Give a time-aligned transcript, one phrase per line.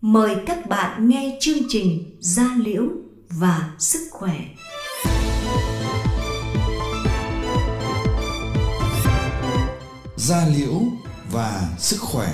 [0.00, 2.82] Mời các bạn nghe chương trình Gia Liễu
[3.30, 4.44] và Sức Khỏe.
[10.16, 10.80] Gia Liễu
[11.32, 12.28] và Sức Khỏe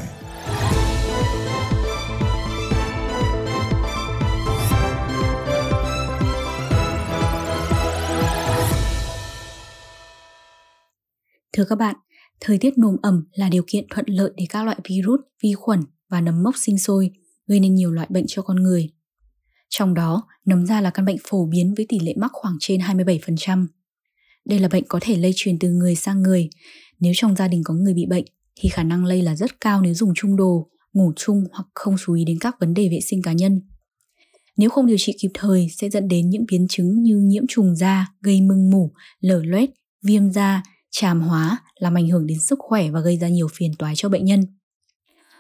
[11.53, 11.97] Thưa các bạn,
[12.41, 15.81] thời tiết nồm ẩm là điều kiện thuận lợi để các loại virus, vi khuẩn
[16.11, 17.11] và nấm mốc sinh sôi,
[17.47, 18.91] gây nên nhiều loại bệnh cho con người.
[19.69, 22.81] Trong đó, nấm da là căn bệnh phổ biến với tỷ lệ mắc khoảng trên
[22.81, 23.67] 27%.
[24.45, 26.49] Đây là bệnh có thể lây truyền từ người sang người.
[27.01, 28.25] Nếu trong gia đình có người bị bệnh,
[28.61, 31.97] thì khả năng lây là rất cao nếu dùng chung đồ, ngủ chung hoặc không
[32.07, 33.61] chú ý đến các vấn đề vệ sinh cá nhân.
[34.57, 37.77] Nếu không điều trị kịp thời sẽ dẫn đến những biến chứng như nhiễm trùng
[37.77, 39.71] da, gây mưng mủ, lở loét,
[40.03, 43.73] viêm da, tràm hóa, làm ảnh hưởng đến sức khỏe và gây ra nhiều phiền
[43.79, 44.41] toái cho bệnh nhân.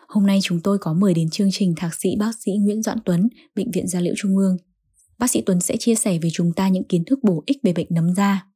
[0.08, 2.98] Hôm nay chúng tôi có mời đến chương trình thạc sĩ bác sĩ Nguyễn Doãn
[3.04, 4.56] Tuấn, Bệnh viện Gia Liễu Trung ương.
[5.18, 7.72] Bác sĩ Tuấn sẽ chia sẻ với chúng ta những kiến thức bổ ích về
[7.72, 8.46] bệnh nấm da.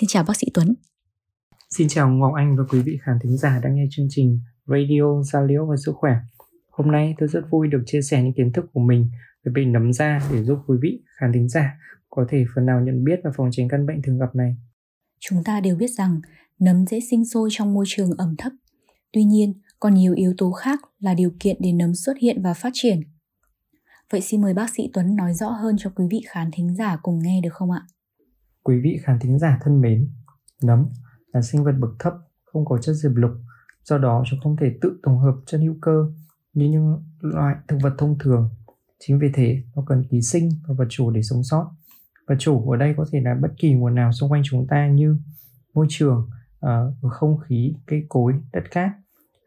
[0.00, 0.74] Xin chào bác sĩ Tuấn.
[1.76, 5.22] Xin chào Ngọc Anh và quý vị khán thính giả đang nghe chương trình Radio
[5.32, 6.12] Giao Liễu và Sức Khỏe.
[6.76, 9.10] Hôm nay tôi rất vui được chia sẻ những kiến thức của mình
[9.44, 11.78] về bệnh nấm da để giúp quý vị khán thính giả
[12.10, 14.56] có thể phần nào nhận biết và phòng tránh căn bệnh thường gặp này.
[15.20, 16.20] Chúng ta đều biết rằng
[16.58, 18.52] nấm dễ sinh sôi trong môi trường ẩm thấp.
[19.12, 22.54] Tuy nhiên, còn nhiều yếu tố khác là điều kiện để nấm xuất hiện và
[22.54, 23.00] phát triển.
[24.10, 26.96] Vậy xin mời bác sĩ Tuấn nói rõ hơn cho quý vị khán thính giả
[27.02, 27.80] cùng nghe được không ạ?
[28.62, 30.10] Quý vị khán thính giả thân mến,
[30.62, 30.88] nấm
[31.32, 32.12] là sinh vật bậc thấp,
[32.44, 33.32] không có chất diệp lục,
[33.84, 36.12] do đó chúng không thể tự tổng hợp chất hữu cơ
[36.54, 38.50] như những loại thực vật thông thường.
[38.98, 41.70] Chính vì thế, nó cần ký sinh và vật chủ để sống sót.
[42.28, 44.88] Vật chủ ở đây có thể là bất kỳ nguồn nào xung quanh chúng ta
[44.88, 45.16] như
[45.74, 46.30] môi trường,
[46.60, 48.90] ờ, ở không khí, cây cối, đất cát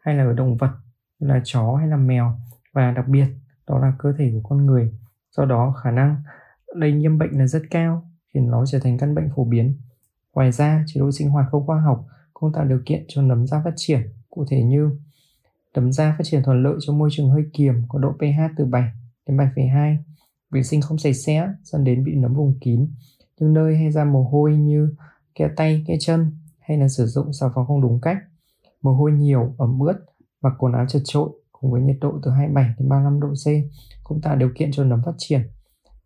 [0.00, 0.70] hay là ở động vật
[1.18, 2.38] như là chó hay là mèo
[2.72, 3.26] và đặc biệt
[3.68, 4.92] đó là cơ thể của con người.
[5.36, 6.22] Do đó khả năng
[6.74, 9.76] lây nhiễm bệnh là rất cao khiến nó trở thành căn bệnh phổ biến.
[10.34, 13.46] Ngoài ra, chế độ sinh hoạt không khoa học không tạo điều kiện cho nấm
[13.46, 14.00] da phát triển
[14.30, 14.90] cụ thể như
[15.74, 18.64] đấm da phát triển thuận lợi trong môi trường hơi kiềm có độ pH từ
[18.64, 18.82] 7
[19.26, 19.96] đến 7,2,
[20.50, 22.88] vệ sinh không sạch sẽ dẫn đến bị nấm vùng kín,
[23.40, 24.94] những nơi hay ra mồ hôi như
[25.34, 28.18] kẽ tay, kẽ chân hay là sử dụng xà phòng không đúng cách,
[28.82, 29.96] mồ hôi nhiều, ẩm ướt,
[30.42, 33.46] mặc quần áo chật trội cùng với nhiệt độ từ 27 đến 35 độ C
[34.04, 35.40] cũng tạo điều kiện cho nấm phát triển.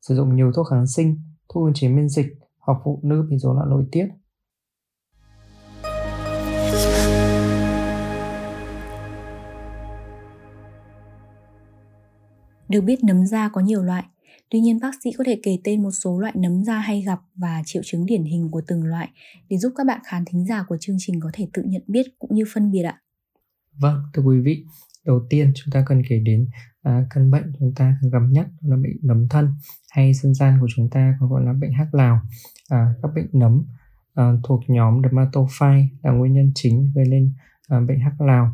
[0.00, 1.20] Sử dụng nhiều thuốc kháng sinh,
[1.54, 2.26] thuốc ức chế miễn dịch
[2.58, 4.08] hoặc phụ nữ bị rối loạn nội tiết.
[12.72, 14.04] Được biết nấm da có nhiều loại,
[14.50, 17.20] tuy nhiên bác sĩ có thể kể tên một số loại nấm da hay gặp
[17.34, 19.08] và triệu chứng điển hình của từng loại
[19.48, 22.06] để giúp các bạn khán thính giả của chương trình có thể tự nhận biết
[22.18, 23.00] cũng như phân biệt ạ.
[23.80, 24.64] Vâng, thưa quý vị,
[25.06, 26.46] đầu tiên chúng ta cần kể đến
[26.82, 29.48] à, căn bệnh chúng ta thường gặp nhất là bệnh nấm thân
[29.90, 32.20] hay dân gian của chúng ta còn gọi là bệnh hắc lào.
[32.68, 33.64] À, các bệnh nấm
[34.14, 37.32] à, thuộc nhóm dermatophyte là nguyên nhân chính gây nên
[37.68, 38.52] à, bệnh hắc lào.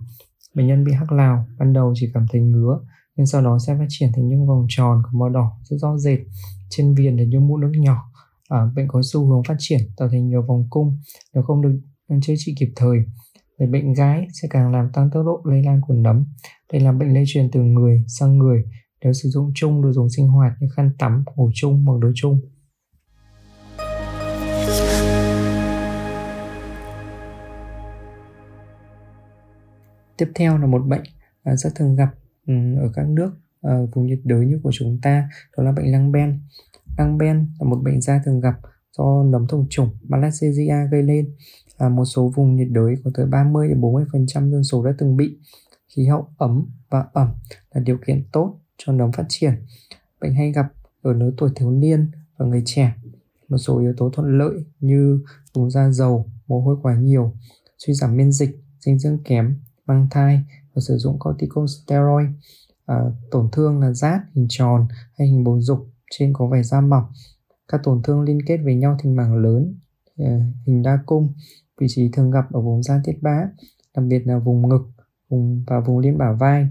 [0.54, 2.78] Bệnh nhân bị hắc lào ban đầu chỉ cảm thấy ngứa
[3.18, 5.98] nhưng sau đó sẽ phát triển thành những vòng tròn có màu đỏ rất rõ
[5.98, 6.18] rệt.
[6.68, 8.12] Trên viền là những mụn nước nhỏ
[8.48, 10.98] à, bệnh có xu hướng phát triển tạo thành nhiều vòng cung
[11.34, 11.80] nếu không được
[12.22, 12.98] chữa trị kịp thời.
[13.58, 16.26] Về bệnh gái sẽ càng làm tăng tốc độ lây lan của nấm.
[16.72, 18.64] Đây là bệnh lây truyền từ người sang người.
[19.04, 22.08] Nếu sử dụng chung đồ dùng sinh hoạt như khăn tắm ngủ chung mặc đồ
[22.14, 22.40] chung.
[30.16, 31.02] Tiếp theo là một bệnh
[31.42, 32.08] à, rất thường gặp.
[32.48, 33.30] Ừ, ở các nước
[33.66, 36.40] uh, vùng nhiệt đới như của chúng ta đó là bệnh lăng ben.
[36.98, 38.54] Lăng ben là một bệnh da thường gặp
[38.98, 41.34] do nấm thông trùng Malassezia gây lên.
[41.78, 44.84] À, một số vùng nhiệt đới có tới 30 đến 40 phần trăm dân số
[44.84, 45.38] đã từng bị.
[45.88, 47.28] Khí hậu ấm và ẩm
[47.74, 49.52] là điều kiện tốt cho nấm phát triển.
[50.20, 50.66] Bệnh hay gặp
[51.02, 52.94] ở lứa tuổi thiếu niên và người trẻ.
[53.48, 55.20] Một số yếu tố thuận lợi như
[55.54, 57.32] vùng da dầu mồ hôi quá nhiều
[57.78, 59.56] suy giảm miễn dịch dinh dưỡng kém
[59.86, 60.44] mang thai
[60.78, 62.28] và sử dụng corticosteroid
[62.86, 62.96] à,
[63.30, 64.86] tổn thương là rát hình tròn
[65.18, 67.04] hay hình bầu dục trên có vẻ da mỏng.
[67.68, 69.74] Các tổn thương liên kết với nhau thành mảng lớn
[70.18, 71.32] à, hình đa cung
[71.80, 73.48] vị trí thường gặp ở vùng da tiết bã
[73.96, 74.82] đặc biệt là vùng ngực
[75.28, 76.68] vùng và vùng liên bả vai.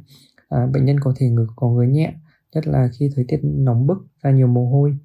[0.50, 2.14] À, bệnh nhân có thể ngực có ngứa nhẹ
[2.54, 4.98] nhất là khi thời tiết nóng bức ra nhiều mồ hôi.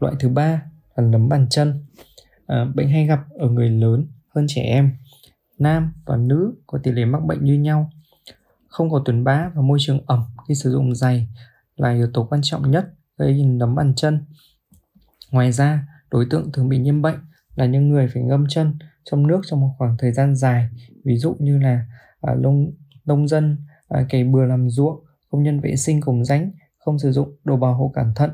[0.00, 1.84] Loại thứ ba là nấm bàn chân
[2.46, 4.96] à, bệnh hay gặp ở người lớn hơn trẻ em
[5.58, 7.90] nam và nữ có tỷ lệ mắc bệnh như nhau
[8.68, 11.28] Không có tuyến bá và môi trường ẩm khi sử dụng giày
[11.76, 12.86] là yếu tố quan trọng nhất
[13.18, 14.24] gây nấm bàn chân.
[15.30, 17.18] Ngoài ra, đối tượng thường bị nhiễm bệnh
[17.54, 20.68] là những người phải ngâm chân trong nước trong một khoảng thời gian dài,
[21.04, 21.86] ví dụ như là
[22.20, 22.72] à, nông
[23.04, 23.56] nông dân
[23.88, 27.56] à, cày bừa làm ruộng, công nhân vệ sinh cùng rãnh, không sử dụng đồ
[27.56, 28.30] bảo hộ cẩn thận,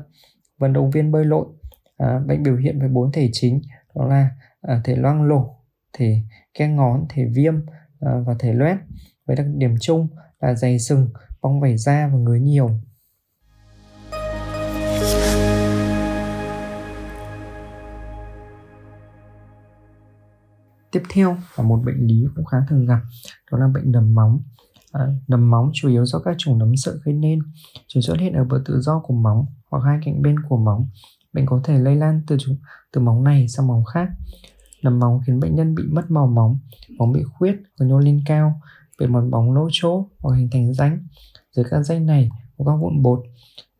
[0.57, 1.45] vận động viên bơi lội.
[1.99, 3.61] À, bệnh biểu hiện với bốn thể chính
[3.95, 4.29] đó là
[4.61, 5.55] à, thể loang lổ,
[5.93, 6.21] thể
[6.53, 7.53] ke ngón, thể viêm
[7.99, 8.77] à, và thể loét
[9.25, 10.07] với đặc điểm chung
[10.39, 11.09] là dày sừng,
[11.41, 12.69] bong vảy da và ngứa nhiều.
[20.91, 22.99] Tiếp theo là một bệnh lý cũng khá thường gặp,
[23.51, 24.41] đó là bệnh đầm móng.
[24.91, 27.39] À, đầm móng chủ yếu do các chủng nấm sợi gây nên,
[27.87, 30.89] chúng xuất hiện ở bờ tự do của móng hoặc hai cạnh bên của móng.
[31.33, 32.57] Bệnh có thể lây lan từ chúng
[32.93, 34.09] từ móng này sang móng khác.
[34.83, 36.59] nấm móng khiến bệnh nhân bị mất màu móng,
[36.97, 38.61] móng bị khuyết và nhô lên cao,
[38.99, 41.07] bề mặt bóng lỗ chỗ hoặc hình thành rãnh.
[41.51, 43.23] Dưới các rãnh này có các vụn bột.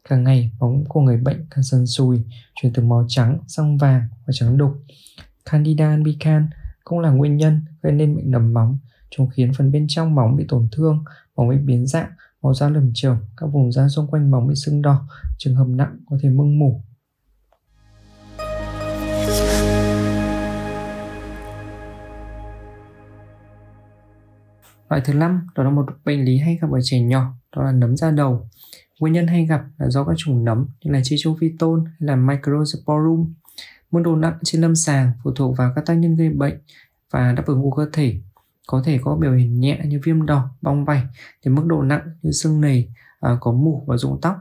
[0.09, 2.23] Càng ngày, móng của người bệnh càng dần sùi,
[2.55, 4.71] chuyển từ màu trắng sang vàng và trắng đục.
[5.45, 6.45] Candida albicans
[6.83, 8.77] cũng là nguyên nhân gây nên bệnh nấm móng.
[9.09, 11.03] Chúng khiến phần bên trong móng bị tổn thương,
[11.35, 12.11] móng bị biến dạng,
[12.41, 15.07] màu da lởm chởm, các vùng da xung quanh móng bị sưng đỏ,
[15.37, 16.81] trường hợp nặng có thể mưng mủ.
[24.89, 27.71] Loại thứ năm đó là một bệnh lý hay gặp ở trẻ nhỏ, đó là
[27.71, 28.49] nấm da đầu.
[28.99, 33.33] Nguyên nhân hay gặp là do các chủng nấm như là Trichophyton hay là Microsporum.
[33.91, 36.59] Mức độ nặng trên lâm sàng phụ thuộc vào các tác nhân gây bệnh
[37.11, 38.19] và đáp ứng của cơ thể.
[38.67, 41.03] Có thể có biểu hiện nhẹ như viêm đỏ, bong vảy,
[41.45, 42.83] thì mức độ nặng như sưng nề,
[43.19, 44.37] à, có mủ và rụng tóc.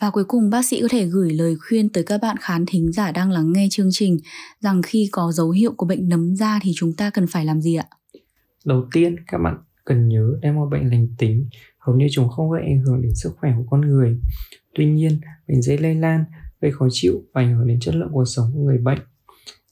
[0.00, 2.92] Và cuối cùng bác sĩ có thể gửi lời khuyên tới các bạn khán thính
[2.92, 4.18] giả đang lắng nghe chương trình
[4.60, 7.60] rằng khi có dấu hiệu của bệnh nấm da thì chúng ta cần phải làm
[7.60, 7.86] gì ạ?
[8.64, 11.48] Đầu tiên các bạn cần nhớ đây là bệnh lành tính,
[11.78, 14.18] hầu như chúng không gây ảnh hưởng đến sức khỏe của con người.
[14.74, 16.24] Tuy nhiên, bệnh dễ lây lan,
[16.60, 18.98] gây khó chịu và ảnh hưởng đến chất lượng cuộc sống của người bệnh.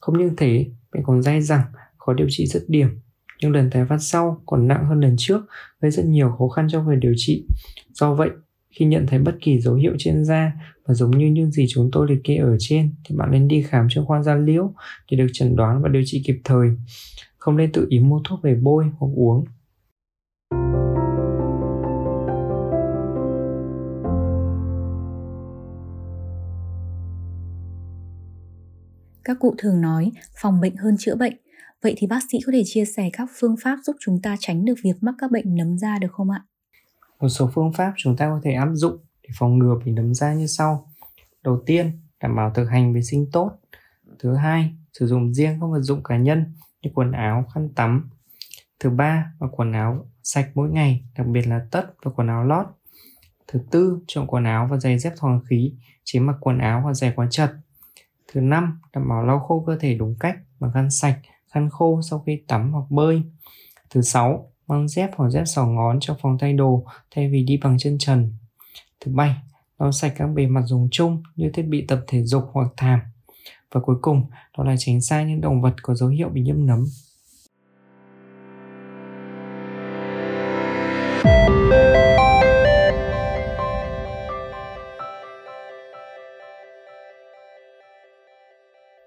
[0.00, 1.64] Không những thế, bệnh còn dai dẳng,
[1.96, 2.88] khó điều trị rất điểm.
[3.42, 5.40] Nhưng lần tái phát sau còn nặng hơn lần trước,
[5.80, 7.46] gây rất nhiều khó khăn cho người điều trị.
[7.92, 8.30] Do vậy,
[8.78, 10.52] khi nhận thấy bất kỳ dấu hiệu trên da
[10.86, 13.62] và giống như những gì chúng tôi liệt kê ở trên thì bạn nên đi
[13.62, 14.72] khám chuyên khoa da liễu
[15.10, 16.68] để được chẩn đoán và điều trị kịp thời.
[17.38, 19.44] Không nên tự ý mua thuốc về bôi hoặc uống.
[29.24, 30.12] Các cụ thường nói,
[30.42, 31.36] phòng bệnh hơn chữa bệnh.
[31.82, 34.64] Vậy thì bác sĩ có thể chia sẻ các phương pháp giúp chúng ta tránh
[34.64, 36.42] được việc mắc các bệnh nấm da được không ạ?
[37.20, 40.14] Một số phương pháp chúng ta có thể áp dụng để phòng ngừa bị nấm
[40.14, 40.92] da như sau.
[41.42, 43.50] Đầu tiên, đảm bảo thực hành vệ sinh tốt.
[44.18, 48.10] Thứ hai, sử dụng riêng các vật dụng cá nhân như quần áo, khăn tắm.
[48.80, 52.44] Thứ ba, mặc quần áo sạch mỗi ngày, đặc biệt là tất và quần áo
[52.44, 52.66] lót.
[53.48, 55.72] Thứ tư, chọn quần áo và giày dép thoáng khí,
[56.04, 57.52] chỉ mặc quần áo và giày quá chật.
[58.32, 61.18] Thứ năm, đảm bảo lau khô cơ thể đúng cách bằng khăn sạch,
[61.52, 63.22] khăn khô sau khi tắm hoặc bơi.
[63.90, 67.56] Thứ sáu, mang dép hoặc dép sỏ ngón trong phòng thay đồ thay vì đi
[67.62, 68.32] bằng chân trần.
[69.00, 69.34] Thứ bảy,
[69.78, 73.00] lau sạch các bề mặt dùng chung như thiết bị tập thể dục hoặc thảm.
[73.72, 74.26] Và cuối cùng,
[74.58, 76.86] đó là tránh xa những động vật có dấu hiệu bị nhiễm nấm.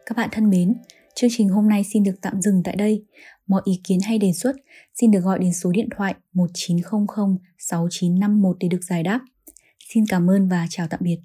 [0.05, 0.73] Các bạn thân mến,
[1.21, 3.05] chương trình hôm nay xin được tạm dừng tại đây.
[3.47, 4.55] Mọi ý kiến hay đề xuất
[4.93, 9.21] xin được gọi đến số điện thoại 1900 6951 để được giải đáp.
[9.93, 11.17] Xin cảm ơn và chào tạm biệt.